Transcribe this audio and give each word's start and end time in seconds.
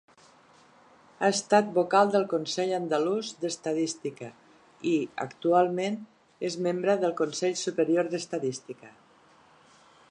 Ha 1.19 1.27
estat 1.33 1.67
Vocal 1.75 2.13
del 2.15 2.25
Consell 2.31 2.73
Andalús 2.77 3.29
d'Estadística 3.43 4.31
i, 4.95 4.95
actualment, 5.27 6.01
és 6.51 6.59
membre 6.69 6.97
del 7.07 7.17
Consell 7.23 7.57
Superior 7.67 8.11
d'Estadística. 8.17 8.93